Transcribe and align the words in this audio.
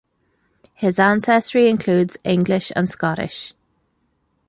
His 0.73 0.97
ancestry 0.97 1.69
includes 1.69 2.17
English 2.25 2.71
and 2.75 2.89
Scottish. 2.89 3.53